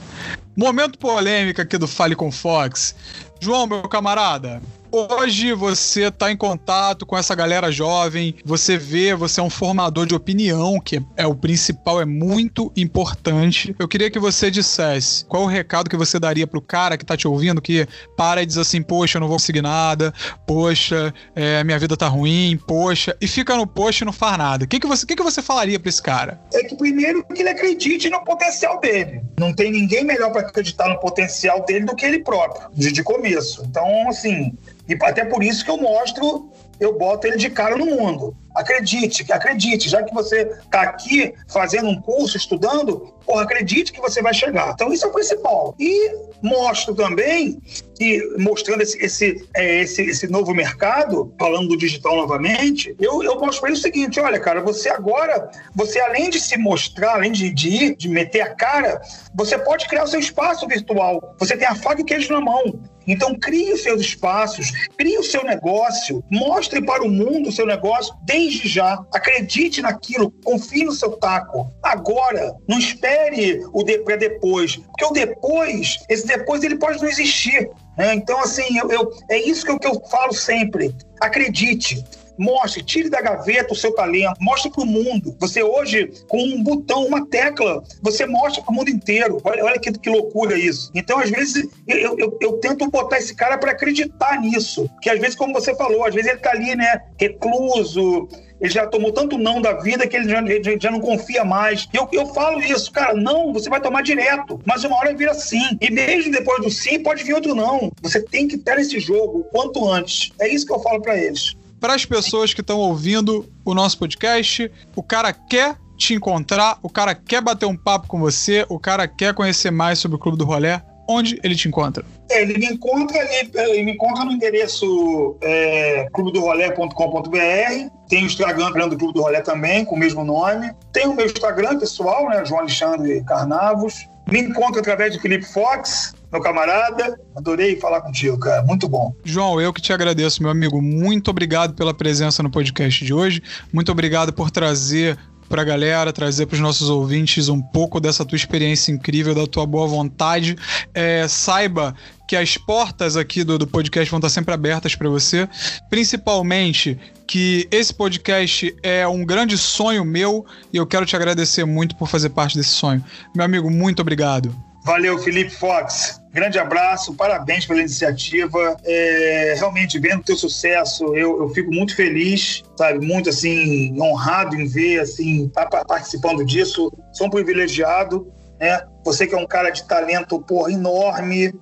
Momento 0.56 0.98
polêmica 0.98 1.62
aqui 1.62 1.78
do 1.78 1.88
Fale 1.88 2.14
com 2.14 2.30
Fox. 2.30 2.94
João, 3.40 3.66
meu 3.66 3.82
camarada, 3.88 4.62
Hoje 4.94 5.54
você 5.54 6.08
está 6.08 6.30
em 6.30 6.36
contato 6.36 7.06
com 7.06 7.16
essa 7.16 7.34
galera 7.34 7.72
jovem, 7.72 8.34
você 8.44 8.76
vê, 8.76 9.14
você 9.14 9.40
é 9.40 9.42
um 9.42 9.48
formador 9.48 10.04
de 10.04 10.14
opinião, 10.14 10.78
que 10.78 11.02
é, 11.16 11.26
o 11.26 11.34
principal, 11.34 11.98
é 11.98 12.04
muito 12.04 12.70
importante. 12.76 13.74
Eu 13.78 13.88
queria 13.88 14.10
que 14.10 14.18
você 14.18 14.50
dissesse 14.50 15.24
qual 15.24 15.44
o 15.44 15.46
recado 15.46 15.88
que 15.88 15.96
você 15.96 16.20
daria 16.20 16.46
pro 16.46 16.60
cara 16.60 16.98
que 16.98 17.06
tá 17.06 17.16
te 17.16 17.26
ouvindo, 17.26 17.62
que 17.62 17.88
para 18.18 18.42
e 18.42 18.46
diz 18.46 18.58
assim, 18.58 18.82
poxa, 18.82 19.16
eu 19.16 19.20
não 19.20 19.28
vou 19.28 19.36
conseguir 19.38 19.62
nada, 19.62 20.12
poxa, 20.46 21.14
é, 21.34 21.64
minha 21.64 21.78
vida 21.78 21.96
tá 21.96 22.08
ruim, 22.08 22.60
poxa, 22.66 23.16
e 23.18 23.26
fica 23.26 23.56
no 23.56 23.66
poxa 23.66 24.04
e 24.04 24.06
não 24.06 24.12
faz 24.12 24.36
nada. 24.36 24.66
O 24.66 24.68
que, 24.68 24.78
que, 24.78 24.86
você, 24.86 25.06
que, 25.06 25.16
que 25.16 25.22
você 25.22 25.40
falaria 25.40 25.80
pra 25.80 25.88
esse 25.88 26.02
cara? 26.02 26.38
É 26.52 26.64
que 26.64 26.76
primeiro 26.76 27.24
que 27.24 27.40
ele 27.40 27.48
acredite 27.48 28.10
no 28.10 28.22
potencial 28.26 28.78
dele. 28.78 29.22
Não 29.40 29.54
tem 29.54 29.72
ninguém 29.72 30.04
melhor 30.04 30.32
para 30.32 30.42
acreditar 30.42 30.86
no 30.90 31.00
potencial 31.00 31.64
dele 31.64 31.86
do 31.86 31.96
que 31.96 32.04
ele 32.04 32.18
próprio, 32.18 32.68
de, 32.74 32.92
de 32.92 33.02
começo. 33.02 33.64
Então, 33.66 34.10
assim, 34.10 34.52
e 34.92 34.98
até 35.02 35.24
por 35.24 35.42
isso 35.42 35.64
que 35.64 35.70
eu 35.70 35.76
mostro, 35.76 36.50
eu 36.78 36.98
boto 36.98 37.26
ele 37.26 37.36
de 37.36 37.50
cara 37.50 37.76
no 37.76 37.86
mundo. 37.86 38.36
Acredite, 38.54 39.30
acredite, 39.32 39.88
já 39.88 40.02
que 40.02 40.14
você 40.14 40.42
está 40.42 40.82
aqui 40.82 41.34
fazendo 41.48 41.88
um 41.88 42.00
curso, 42.00 42.36
estudando, 42.36 43.14
porra, 43.24 43.42
acredite 43.42 43.92
que 43.92 44.00
você 44.00 44.20
vai 44.20 44.34
chegar. 44.34 44.72
Então, 44.74 44.92
isso 44.92 45.04
é 45.04 45.08
o 45.08 45.12
principal. 45.12 45.74
E 45.78 46.12
mostro 46.42 46.94
também 46.94 47.58
que, 47.96 48.20
mostrando 48.38 48.82
esse, 48.82 48.98
esse, 48.98 49.48
é, 49.54 49.80
esse, 49.82 50.02
esse 50.02 50.26
novo 50.26 50.52
mercado, 50.52 51.32
falando 51.38 51.68
do 51.68 51.76
digital 51.76 52.16
novamente, 52.16 52.94
eu, 53.00 53.22
eu 53.22 53.38
mostro 53.38 53.60
para 53.60 53.70
ele 53.70 53.78
o 53.78 53.82
seguinte: 53.82 54.20
olha, 54.20 54.40
cara, 54.40 54.60
você 54.60 54.88
agora, 54.88 55.50
você 55.74 56.00
além 56.00 56.28
de 56.28 56.40
se 56.40 56.58
mostrar, 56.58 57.14
além 57.14 57.32
de, 57.32 57.50
de 57.50 57.68
ir, 57.68 57.96
de 57.96 58.08
meter 58.08 58.40
a 58.40 58.54
cara, 58.54 59.00
você 59.34 59.56
pode 59.56 59.86
criar 59.88 60.04
o 60.04 60.08
seu 60.08 60.20
espaço 60.20 60.66
virtual. 60.66 61.34
Você 61.38 61.56
tem 61.56 61.66
a 61.66 61.74
faca 61.74 62.00
e 62.00 62.02
o 62.02 62.06
queijo 62.06 62.32
na 62.32 62.40
mão. 62.40 62.80
Então, 63.06 63.34
crie 63.34 63.72
os 63.72 63.82
seus 63.82 64.00
espaços, 64.00 64.70
crie 64.96 65.18
o 65.18 65.24
seu 65.24 65.42
negócio, 65.44 66.22
mostre 66.30 66.80
para 66.80 67.02
o 67.02 67.10
mundo 67.10 67.48
o 67.48 67.52
seu 67.52 67.66
negócio 67.66 68.14
desde 68.42 68.68
já. 68.68 69.04
Acredite 69.12 69.80
naquilo, 69.80 70.32
confie 70.44 70.84
no 70.84 70.92
seu 70.92 71.12
taco. 71.12 71.70
Agora, 71.82 72.54
não 72.68 72.78
espere 72.78 73.64
o 73.72 73.82
de 73.82 73.98
para 73.98 74.16
depois, 74.16 74.76
porque 74.76 75.04
o 75.04 75.10
depois, 75.10 75.98
esse 76.08 76.26
depois, 76.26 76.62
ele 76.62 76.76
pode 76.76 77.00
não 77.00 77.08
existir. 77.08 77.70
Né? 77.96 78.14
Então, 78.14 78.40
assim, 78.40 78.78
eu, 78.78 78.90
eu, 78.90 79.12
é 79.30 79.38
isso 79.38 79.64
que 79.64 79.70
eu, 79.70 79.78
que 79.78 79.86
eu 79.86 80.00
falo 80.08 80.32
sempre. 80.32 80.94
Acredite. 81.20 82.04
Mostre, 82.38 82.82
tire 82.82 83.08
da 83.08 83.20
gaveta 83.20 83.72
o 83.72 83.76
seu 83.76 83.94
talento, 83.94 84.34
mostre 84.40 84.70
para 84.70 84.82
o 84.82 84.86
mundo. 84.86 85.36
Você 85.38 85.62
hoje, 85.62 86.10
com 86.28 86.42
um 86.42 86.62
botão, 86.62 87.06
uma 87.06 87.26
tecla, 87.26 87.82
você 88.00 88.26
mostra 88.26 88.62
para 88.62 88.72
o 88.72 88.74
mundo 88.74 88.90
inteiro. 88.90 89.40
Olha, 89.44 89.64
olha 89.64 89.78
que, 89.78 89.92
que 89.92 90.10
loucura 90.10 90.58
isso. 90.58 90.90
Então, 90.94 91.18
às 91.18 91.30
vezes, 91.30 91.68
eu, 91.86 92.18
eu, 92.18 92.38
eu 92.40 92.52
tento 92.54 92.88
botar 92.90 93.18
esse 93.18 93.34
cara 93.34 93.58
para 93.58 93.72
acreditar 93.72 94.40
nisso. 94.40 94.88
Que 95.00 95.10
às 95.10 95.18
vezes, 95.18 95.36
como 95.36 95.52
você 95.52 95.74
falou, 95.74 96.04
às 96.04 96.14
vezes 96.14 96.30
ele 96.30 96.38
está 96.38 96.50
ali, 96.50 96.74
né, 96.74 97.02
recluso, 97.18 98.28
ele 98.62 98.72
já 98.72 98.86
tomou 98.86 99.12
tanto 99.12 99.36
não 99.36 99.60
da 99.60 99.72
vida 99.72 100.06
que 100.06 100.16
ele 100.16 100.28
já, 100.28 100.40
já, 100.78 100.90
não 100.90 101.00
confia 101.00 101.44
mais. 101.44 101.88
Eu, 101.92 102.08
eu 102.12 102.26
falo 102.26 102.60
isso, 102.62 102.92
cara, 102.92 103.12
não, 103.12 103.52
você 103.52 103.68
vai 103.68 103.80
tomar 103.80 104.02
direto, 104.02 104.60
mas 104.64 104.84
uma 104.84 104.96
hora 104.96 105.12
vira 105.14 105.34
sim. 105.34 105.76
E 105.80 105.90
mesmo 105.90 106.30
depois 106.30 106.62
do 106.62 106.70
sim, 106.70 107.00
pode 107.00 107.24
vir 107.24 107.34
outro 107.34 107.56
não. 107.56 107.90
Você 108.00 108.22
tem 108.22 108.46
que 108.46 108.56
ter 108.56 108.78
esse 108.78 109.00
jogo 109.00 109.40
o 109.40 109.44
quanto 109.44 109.88
antes. 109.90 110.30
É 110.40 110.48
isso 110.48 110.64
que 110.64 110.72
eu 110.72 110.78
falo 110.78 111.02
para 111.02 111.18
eles. 111.18 111.56
Para 111.82 111.94
as 111.94 112.06
pessoas 112.06 112.54
que 112.54 112.60
estão 112.60 112.78
ouvindo 112.78 113.44
o 113.64 113.74
nosso 113.74 113.98
podcast, 113.98 114.70
o 114.94 115.02
cara 115.02 115.32
quer 115.32 115.76
te 115.98 116.14
encontrar, 116.14 116.78
o 116.80 116.88
cara 116.88 117.12
quer 117.12 117.42
bater 117.42 117.66
um 117.66 117.76
papo 117.76 118.06
com 118.06 118.20
você, 118.20 118.64
o 118.68 118.78
cara 118.78 119.08
quer 119.08 119.34
conhecer 119.34 119.72
mais 119.72 119.98
sobre 119.98 120.14
o 120.14 120.18
Clube 120.18 120.38
do 120.38 120.44
Rolé, 120.44 120.80
onde 121.10 121.40
ele 121.42 121.56
te 121.56 121.66
encontra? 121.66 122.04
É, 122.30 122.42
ele 122.42 122.56
me 122.56 122.66
encontra 122.66 123.18
ali, 123.18 123.50
ele 123.52 123.82
me 123.82 123.92
encontra 123.94 124.24
no 124.24 124.30
endereço 124.30 125.36
é, 125.40 126.06
clubedorolé.com.br. 126.14 127.90
Tem 128.08 128.22
o 128.22 128.26
Instagram 128.26 128.88
do 128.88 128.96
Clube 128.96 129.14
do 129.14 129.22
Rolé 129.22 129.40
também, 129.40 129.84
com 129.84 129.96
o 129.96 129.98
mesmo 129.98 130.24
nome. 130.24 130.70
Tem 130.92 131.08
o 131.08 131.16
meu 131.16 131.26
Instagram 131.26 131.80
pessoal, 131.80 132.28
né, 132.28 132.44
João 132.44 132.60
Alexandre 132.60 133.24
Carnavos. 133.24 134.06
Me 134.30 134.38
encontra 134.38 134.80
através 134.80 135.14
de 135.14 135.20
Felipe 135.20 135.46
Fox, 135.46 136.14
meu 136.32 136.40
camarada. 136.40 137.20
Adorei 137.36 137.76
falar 137.76 138.00
contigo, 138.00 138.38
cara. 138.38 138.62
Muito 138.62 138.88
bom. 138.88 139.14
João, 139.22 139.60
eu 139.60 139.72
que 139.72 139.82
te 139.82 139.92
agradeço, 139.92 140.42
meu 140.42 140.50
amigo. 140.50 140.80
Muito 140.80 141.30
obrigado 141.30 141.74
pela 141.74 141.92
presença 141.92 142.42
no 142.42 142.50
podcast 142.50 143.04
de 143.04 143.12
hoje. 143.12 143.42
Muito 143.72 143.92
obrigado 143.92 144.32
por 144.32 144.50
trazer 144.50 145.18
pra 145.52 145.64
galera, 145.64 146.14
trazer 146.14 146.46
para 146.46 146.54
os 146.54 146.60
nossos 146.60 146.88
ouvintes 146.88 147.50
um 147.50 147.60
pouco 147.60 148.00
dessa 148.00 148.24
tua 148.24 148.36
experiência 148.36 148.90
incrível, 148.90 149.34
da 149.34 149.46
tua 149.46 149.66
boa 149.66 149.86
vontade. 149.86 150.56
É, 150.94 151.28
saiba 151.28 151.94
que 152.26 152.34
as 152.34 152.56
portas 152.56 153.18
aqui 153.18 153.44
do, 153.44 153.58
do 153.58 153.66
podcast 153.66 154.10
vão 154.10 154.16
estar 154.16 154.30
sempre 154.30 154.54
abertas 154.54 154.94
para 154.94 155.10
você, 155.10 155.46
principalmente 155.90 156.98
que 157.26 157.68
esse 157.70 157.92
podcast 157.92 158.74
é 158.82 159.06
um 159.06 159.26
grande 159.26 159.58
sonho 159.58 160.06
meu 160.06 160.46
e 160.72 160.78
eu 160.78 160.86
quero 160.86 161.04
te 161.04 161.14
agradecer 161.14 161.66
muito 161.66 161.96
por 161.96 162.08
fazer 162.08 162.30
parte 162.30 162.56
desse 162.56 162.70
sonho. 162.70 163.04
Meu 163.36 163.44
amigo, 163.44 163.70
muito 163.70 164.00
obrigado. 164.00 164.56
Valeu, 164.86 165.18
Felipe 165.18 165.50
Fox. 165.50 166.21
Grande 166.32 166.58
abraço, 166.58 167.14
parabéns 167.14 167.66
pela 167.66 167.80
iniciativa. 167.80 168.74
É, 168.84 169.54
realmente, 169.58 169.98
vendo 169.98 170.20
o 170.20 170.24
teu 170.24 170.34
sucesso, 170.34 171.14
eu, 171.14 171.42
eu, 171.42 171.48
fico 171.50 171.70
muito 171.70 171.94
feliz, 171.94 172.64
sabe? 172.74 173.04
Muito, 173.04 173.28
assim, 173.28 173.94
honrado 174.00 174.56
em 174.56 174.66
ver, 174.66 175.00
assim, 175.00 175.48
tá 175.48 175.66
participando 175.66 176.42
disso. 176.42 176.90
Sou 177.12 177.26
um 177.26 177.30
privilegiado, 177.30 178.32
né? 178.58 178.82
Você 179.04 179.26
que 179.26 179.34
é 179.34 179.38
um 179.38 179.46
cara 179.46 179.68
de 179.68 179.86
talento, 179.86 180.40
porra, 180.40 180.72
enorme, 180.72 181.52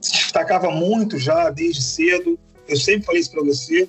se 0.00 0.12
destacava 0.12 0.70
muito 0.70 1.18
já 1.18 1.50
desde 1.50 1.82
cedo. 1.82 2.38
Eu 2.68 2.76
sempre 2.76 3.06
falei 3.06 3.20
isso 3.20 3.32
para 3.32 3.42
você. 3.42 3.88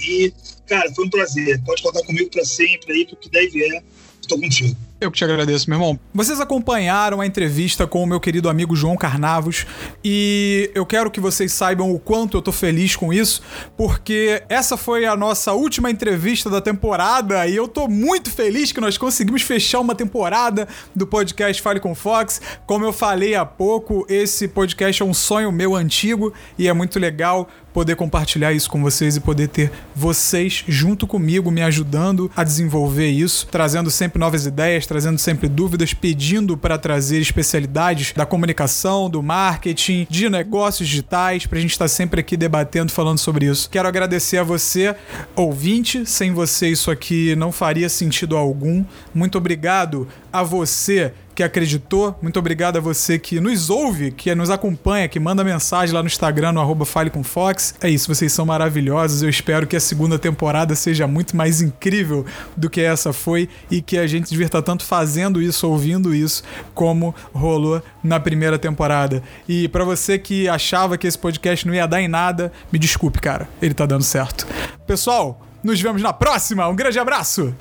E, 0.00 0.32
cara, 0.66 0.90
foi 0.94 1.04
um 1.04 1.10
prazer. 1.10 1.62
Pode 1.62 1.82
contar 1.82 2.02
comigo 2.06 2.30
para 2.30 2.44
sempre 2.44 2.90
aí, 2.94 3.06
porque 3.06 3.28
daí 3.30 3.48
vier, 3.48 3.82
estou 4.18 4.40
contigo. 4.40 4.74
Eu 5.00 5.12
que 5.12 5.18
te 5.18 5.24
agradeço, 5.24 5.70
meu 5.70 5.78
irmão. 5.78 6.00
Vocês 6.12 6.40
acompanharam 6.40 7.20
a 7.20 7.26
entrevista 7.26 7.86
com 7.86 8.02
o 8.02 8.06
meu 8.06 8.18
querido 8.18 8.48
amigo 8.48 8.74
João 8.74 8.96
Carnavos 8.96 9.64
e 10.04 10.72
eu 10.74 10.84
quero 10.84 11.08
que 11.08 11.20
vocês 11.20 11.52
saibam 11.52 11.94
o 11.94 12.00
quanto 12.00 12.36
eu 12.36 12.42
tô 12.42 12.50
feliz 12.50 12.96
com 12.96 13.12
isso, 13.12 13.40
porque 13.76 14.42
essa 14.48 14.76
foi 14.76 15.06
a 15.06 15.14
nossa 15.14 15.52
última 15.52 15.88
entrevista 15.88 16.50
da 16.50 16.60
temporada 16.60 17.46
e 17.46 17.54
eu 17.54 17.68
tô 17.68 17.86
muito 17.86 18.28
feliz 18.28 18.72
que 18.72 18.80
nós 18.80 18.98
conseguimos 18.98 19.42
fechar 19.42 19.78
uma 19.78 19.94
temporada 19.94 20.66
do 20.96 21.06
podcast 21.06 21.62
Fale 21.62 21.78
com 21.78 21.94
Fox. 21.94 22.42
Como 22.66 22.84
eu 22.84 22.92
falei 22.92 23.36
há 23.36 23.46
pouco, 23.46 24.04
esse 24.08 24.48
podcast 24.48 25.00
é 25.00 25.04
um 25.04 25.14
sonho 25.14 25.52
meu 25.52 25.76
antigo 25.76 26.34
e 26.58 26.66
é 26.66 26.72
muito 26.72 26.98
legal 26.98 27.48
poder 27.72 27.96
compartilhar 27.96 28.52
isso 28.52 28.70
com 28.70 28.82
vocês 28.82 29.16
e 29.16 29.20
poder 29.20 29.48
ter 29.48 29.70
vocês 29.94 30.64
junto 30.66 31.06
comigo 31.06 31.50
me 31.50 31.62
ajudando 31.62 32.30
a 32.36 32.44
desenvolver 32.44 33.08
isso, 33.08 33.46
trazendo 33.50 33.90
sempre 33.90 34.18
novas 34.18 34.46
ideias, 34.46 34.86
trazendo 34.86 35.18
sempre 35.18 35.48
dúvidas, 35.48 35.94
pedindo 35.94 36.56
para 36.56 36.78
trazer 36.78 37.20
especialidades 37.20 38.12
da 38.12 38.26
comunicação, 38.26 39.08
do 39.10 39.22
marketing, 39.22 40.06
de 40.08 40.28
negócios 40.28 40.88
digitais, 40.88 41.46
para 41.46 41.58
a 41.58 41.60
gente 41.60 41.72
estar 41.72 41.84
tá 41.84 41.88
sempre 41.88 42.20
aqui 42.20 42.36
debatendo, 42.36 42.92
falando 42.92 43.18
sobre 43.18 43.46
isso. 43.46 43.68
Quero 43.70 43.88
agradecer 43.88 44.38
a 44.38 44.42
você, 44.42 44.94
ouvinte, 45.34 46.04
sem 46.06 46.32
você 46.32 46.68
isso 46.68 46.90
aqui 46.90 47.34
não 47.36 47.52
faria 47.52 47.88
sentido 47.88 48.36
algum. 48.36 48.84
Muito 49.14 49.38
obrigado 49.38 50.06
a 50.32 50.42
você 50.42 51.12
que 51.38 51.42
acreditou. 51.44 52.18
Muito 52.20 52.36
obrigado 52.36 52.78
a 52.78 52.80
você 52.80 53.16
que 53.16 53.38
nos 53.38 53.70
ouve, 53.70 54.10
que 54.10 54.34
nos 54.34 54.50
acompanha, 54.50 55.06
que 55.06 55.20
manda 55.20 55.44
mensagem 55.44 55.94
lá 55.94 56.02
no 56.02 56.08
Instagram, 56.08 56.50
no 56.50 56.60
arroba 56.60 56.84
Fale 56.84 57.10
com 57.10 57.22
Fox. 57.22 57.76
É 57.80 57.88
isso, 57.88 58.12
vocês 58.12 58.32
são 58.32 58.44
maravilhosos. 58.44 59.22
Eu 59.22 59.28
espero 59.28 59.64
que 59.64 59.76
a 59.76 59.80
segunda 59.80 60.18
temporada 60.18 60.74
seja 60.74 61.06
muito 61.06 61.36
mais 61.36 61.62
incrível 61.62 62.26
do 62.56 62.68
que 62.68 62.80
essa 62.80 63.12
foi 63.12 63.48
e 63.70 63.80
que 63.80 63.96
a 63.96 64.04
gente 64.04 64.28
divirta 64.28 64.60
tanto 64.60 64.84
fazendo 64.84 65.40
isso, 65.40 65.68
ouvindo 65.68 66.12
isso, 66.12 66.42
como 66.74 67.14
rolou 67.32 67.80
na 68.02 68.18
primeira 68.18 68.58
temporada. 68.58 69.22
E 69.48 69.68
para 69.68 69.84
você 69.84 70.18
que 70.18 70.48
achava 70.48 70.98
que 70.98 71.06
esse 71.06 71.16
podcast 71.16 71.64
não 71.64 71.72
ia 71.72 71.86
dar 71.86 72.02
em 72.02 72.08
nada, 72.08 72.50
me 72.72 72.80
desculpe, 72.80 73.20
cara. 73.20 73.48
Ele 73.62 73.74
tá 73.74 73.86
dando 73.86 74.02
certo. 74.02 74.44
Pessoal, 74.88 75.40
nos 75.62 75.80
vemos 75.80 76.02
na 76.02 76.12
próxima. 76.12 76.66
Um 76.66 76.74
grande 76.74 76.98
abraço! 76.98 77.54